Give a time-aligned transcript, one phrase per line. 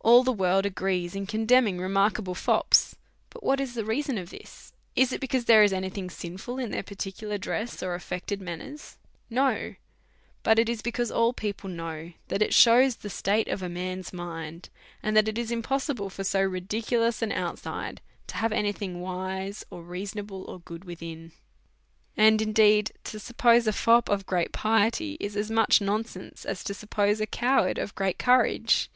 [0.00, 2.96] All the world agree in condemning remarkable fops.
[3.34, 4.50] Now, what is the reason of it?
[4.96, 8.96] Is it because there is any thing sinful in their particular dress or affected manners
[9.44, 9.74] '{No;
[10.42, 14.10] but it is because all people know that it shews the state of a man's
[14.10, 14.70] mind,
[15.02, 19.02] and that it is im possible for so ridiculous an outside to have any thing
[19.02, 21.30] wise, or reasonable, or good within.
[22.16, 26.64] And, indeed, to*", suppose a fop of great piety is as much nonsense j as
[26.64, 28.88] to suppose a coward of great courage.